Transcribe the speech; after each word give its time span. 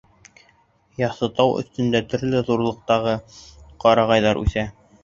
Яҫы 1.01 1.29
тау 1.41 1.53
өҫтөндә 1.59 2.03
төрлө 2.15 2.43
ҙурлыҡтағы 2.49 3.15
ҡарағайҙар 3.87 4.43
үҫә. 4.47 4.71